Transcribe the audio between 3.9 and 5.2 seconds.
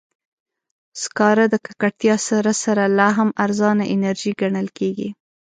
انرژي ګڼل کېږي.